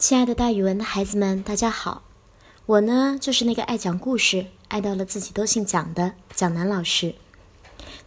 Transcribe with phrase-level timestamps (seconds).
[0.00, 2.04] 亲爱的，大语文的孩子们，大家好！
[2.64, 7.16] 我呢，就是那个爱讲故事、爱到了自己都姓蒋的蒋楠老师。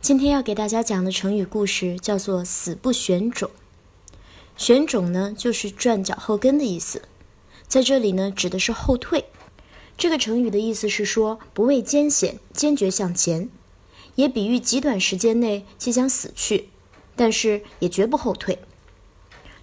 [0.02, 3.52] 今天要给大家讲的成语故事叫做“死不选种”。
[4.58, 7.04] 选种呢，就是转脚后跟的意思，
[7.68, 9.25] 在这里呢，指的是后退。
[9.96, 13.48] 这个成语的意思是说不畏艰险，坚决向前，
[14.16, 16.70] 也比喻极短时间内即将死去，
[17.16, 18.57] 但是也绝不后退。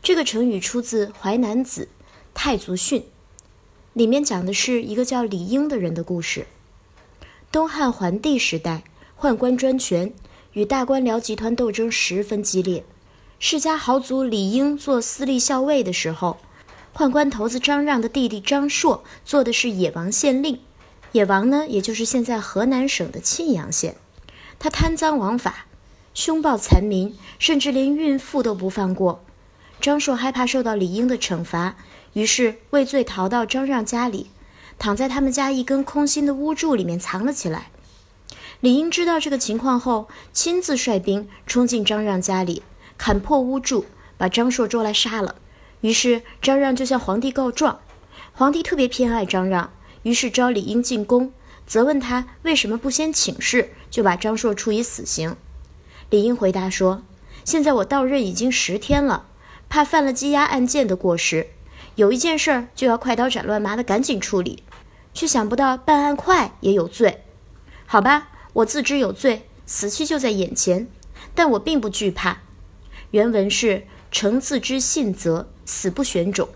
[0.00, 1.88] 这个成语出自《淮南子·
[2.34, 3.00] 太祖训》，
[3.92, 6.46] 里面讲的是一个叫李英的人的故事。
[7.52, 8.84] 东汉桓帝时代，
[9.18, 10.12] 宦官专权，
[10.52, 12.84] 与大官僚集团斗争十分激烈。
[13.38, 16.38] 世家豪族李英做司隶校尉的时候，
[16.94, 20.60] 宦官头子张让的弟弟张硕做的是野王县令。
[21.12, 23.96] 野王呢，也就是现在河南省的沁阳县。
[24.58, 25.66] 他贪赃枉法，
[26.14, 29.24] 凶暴残民，甚至连孕妇都不放过。
[29.80, 31.76] 张硕害怕受到李英的惩罚。
[32.12, 34.30] 于是畏罪逃到张让家里，
[34.78, 37.70] 躺在他们家一根空心的屋柱里面藏了起来。
[38.60, 42.62] 李英知道这个情况后，亲自率兵冲进张让家里，
[42.98, 43.86] 砍破屋柱，
[44.18, 45.36] 把张硕捉来杀了。
[45.80, 47.80] 于是张让就向皇帝告状，
[48.32, 49.72] 皇帝特别偏爱张让，
[50.02, 51.32] 于是召李英进宫，
[51.66, 55.36] 责问他为什么不先请示就把张硕处以死刑。
[56.10, 57.02] 李英回答说
[57.44, 59.26] ：“现在我到任已经十天了，
[59.70, 61.46] 怕犯了羁押案件的过失。”
[61.96, 64.62] 有一件事儿就要快刀斩乱麻的赶紧处理，
[65.12, 67.24] 却想不到办案快也有罪。
[67.84, 70.86] 好吧，我自知有罪，死期就在眼前，
[71.34, 72.38] 但我并不惧怕。
[73.10, 76.48] 原文是“诚自知信则死不选种”，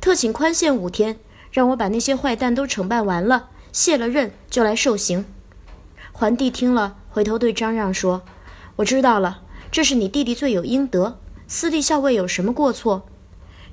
[0.00, 1.18] 特请宽限五天，
[1.50, 5.26] 让我把那些坏蛋都惩办完了，卸了任就来受刑。
[6.12, 8.22] 桓帝听了，回头对张让说
[8.76, 11.18] ：“我知道了，这是你弟弟罪有应得，
[11.52, 13.06] 私立校尉有什么过错？”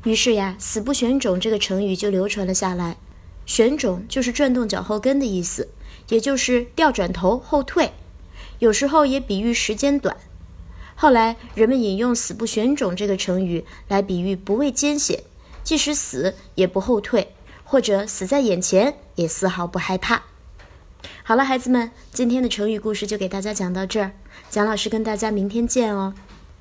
[0.03, 2.97] 于是呀，“死不选种”这个成语就流传了下来。
[3.45, 5.69] 选种就是转动脚后跟的意思，
[6.09, 7.93] 也就是调转头后退。
[8.59, 10.17] 有时候也比喻时间短。
[10.93, 15.23] 后来人们引用“死不选种”这个成语来比喻不畏艰险，
[15.63, 17.33] 即使死也不后退，
[17.63, 20.23] 或者死在眼前也丝毫不害怕。
[21.23, 24.11] 好了，孩子们，今天的成语故事就给大家讲到这儿。
[24.49, 26.13] 蒋老师跟大家明天见哦。